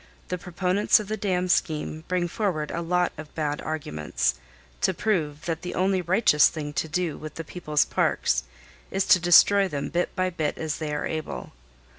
The 0.29 0.39
proponents 0.39 0.99
of 0.99 1.09
the 1.09 1.15
dam 1.15 1.47
scheme 1.47 2.05
bring 2.07 2.27
forward 2.27 2.71
a 2.71 2.81
lot 2.81 3.11
of 3.19 3.35
bad 3.35 3.61
arguments 3.61 4.33
to 4.81 4.95
prove 4.95 5.45
that 5.45 5.61
the 5.61 5.75
only 5.75 6.01
righteous 6.01 6.49
thing 6.49 6.73
to 6.73 6.87
do 6.87 7.19
with 7.19 7.35
the 7.35 7.43
people's 7.43 7.85
parks 7.85 8.43
is 8.89 9.05
to 9.05 9.19
destroy 9.19 9.67
them 9.67 9.89
bit 9.89 10.15
by 10.15 10.31
bit 10.31 10.57
as 10.57 10.79
they 10.79 10.91
are 10.91 11.05
able. 11.05 11.51